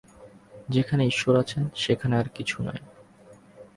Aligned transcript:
যেখানে 0.69 1.03
ঈশ্বর 1.05 1.33
আছেন, 1.35 1.63
সেখানে 1.75 2.13
আর 2.17 2.27
কিছু 2.29 2.57
নাই। 2.63 2.79